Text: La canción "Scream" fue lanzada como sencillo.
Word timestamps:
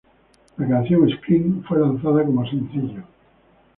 La 0.57 0.67
canción 0.67 1.07
"Scream" 1.07 1.61
fue 1.63 1.77
lanzada 1.79 2.25
como 2.25 2.43
sencillo. 2.49 3.03